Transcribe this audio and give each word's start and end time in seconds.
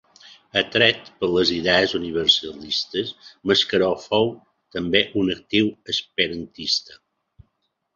Atret 0.61 1.11
per 1.19 1.29
les 1.33 1.51
idees 1.57 1.93
universalistes, 1.99 3.13
Mascaró 3.53 3.93
fou 4.09 4.35
també 4.81 5.07
un 5.25 5.33
actiu 5.39 5.75
esperantista. 5.97 7.03